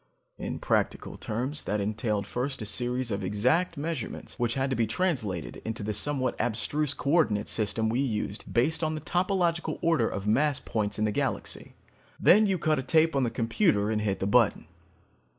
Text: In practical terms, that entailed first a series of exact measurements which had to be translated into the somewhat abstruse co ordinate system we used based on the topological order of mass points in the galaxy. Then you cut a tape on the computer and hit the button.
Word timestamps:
In 0.39 0.57
practical 0.57 1.15
terms, 1.15 1.65
that 1.65 1.79
entailed 1.79 2.25
first 2.25 2.59
a 2.63 2.65
series 2.65 3.11
of 3.11 3.23
exact 3.23 3.77
measurements 3.77 4.33
which 4.39 4.55
had 4.55 4.71
to 4.71 4.75
be 4.75 4.87
translated 4.87 5.61
into 5.63 5.83
the 5.83 5.93
somewhat 5.93 6.35
abstruse 6.39 6.95
co 6.95 7.11
ordinate 7.11 7.47
system 7.47 7.87
we 7.87 7.99
used 7.99 8.51
based 8.51 8.83
on 8.83 8.95
the 8.95 9.01
topological 9.01 9.77
order 9.83 10.09
of 10.09 10.25
mass 10.25 10.59
points 10.59 10.97
in 10.97 11.05
the 11.05 11.11
galaxy. 11.11 11.75
Then 12.19 12.47
you 12.47 12.57
cut 12.57 12.79
a 12.79 12.81
tape 12.81 13.15
on 13.15 13.21
the 13.25 13.29
computer 13.29 13.91
and 13.91 14.01
hit 14.01 14.19
the 14.19 14.25
button. 14.25 14.65